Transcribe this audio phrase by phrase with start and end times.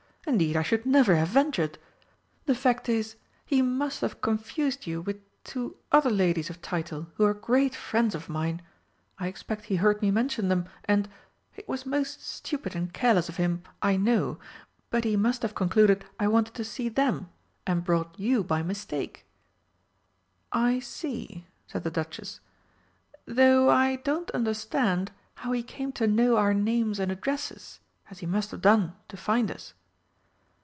[0.27, 1.79] Indeed I should never have ventured.
[2.45, 7.25] The fact is, he must have confused you with two other ladies of title who
[7.25, 8.61] are great friends of mine.
[9.17, 11.09] I expect he heard me mention them, and
[11.55, 14.37] it was most stupid and careless of him, I know
[14.91, 17.29] but he must have concluded I wanted to see them,
[17.65, 19.25] and brought you by mistake."
[20.51, 22.41] "I see," said the Duchess;
[23.25, 27.79] "though I don't understand how he came to know our names and addresses,
[28.11, 29.73] as he must have done to find us."